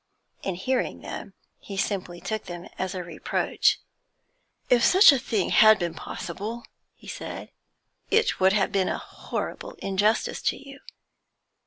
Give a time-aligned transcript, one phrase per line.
[0.41, 3.77] In hearing them, he simply took them as a reproach.
[4.67, 6.63] 'If such a thing had been possible,'
[6.95, 7.51] he said,
[8.09, 10.79] 'it would have been a horrible injustice to you.